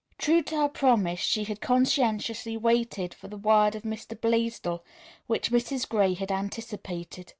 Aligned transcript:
True 0.17 0.41
to 0.41 0.55
her 0.55 0.67
promise 0.67 1.19
she 1.19 1.43
had 1.43 1.61
conscientiously 1.61 2.57
waited 2.57 3.13
for 3.13 3.27
the 3.27 3.37
word 3.37 3.79
from 3.79 3.91
Mr. 3.91 4.19
Blaisdell 4.19 4.83
which 5.27 5.51
Mrs. 5.51 5.87
Gray 5.87 6.15
had 6.15 6.31
anticipated. 6.31 7.29